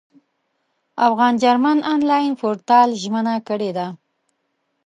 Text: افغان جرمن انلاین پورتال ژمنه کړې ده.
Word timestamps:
افغان 1.07 1.33
جرمن 1.43 1.77
انلاین 1.93 2.31
پورتال 2.39 2.89
ژمنه 3.01 3.35
کړې 3.47 3.71
ده. 3.77 3.87